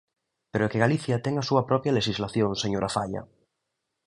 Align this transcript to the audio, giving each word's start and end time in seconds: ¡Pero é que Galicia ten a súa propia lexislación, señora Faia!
¡Pero 0.51 0.63
é 0.67 0.71
que 0.71 0.83
Galicia 0.85 1.21
ten 1.25 1.35
a 1.37 1.47
súa 1.49 1.63
propia 1.69 1.95
lexislación, 1.97 2.49
señora 2.63 2.93
Faia! 2.95 3.21